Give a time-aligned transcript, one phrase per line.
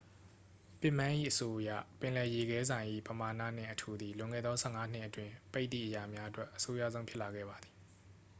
[0.81, 1.69] ပစ်မန်း၏အဆိုအရ
[1.99, 7.73] ပင်လယ်ရေခဲစိုင်၏ ပမာဏနှင့်အထူသည် လွန်ခဲ့သော 15 နှစ်အတွင်း ပိတ်သည့်အရာများအတွက် အဆိုးရွားဆုံးဖြစ်လာခဲ့ပါသည်